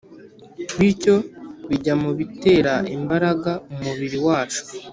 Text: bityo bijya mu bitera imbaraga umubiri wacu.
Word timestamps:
bityo 0.77 1.15
bijya 1.69 1.93
mu 2.01 2.09
bitera 2.19 2.73
imbaraga 2.95 3.51
umubiri 3.73 4.17
wacu. 4.27 4.61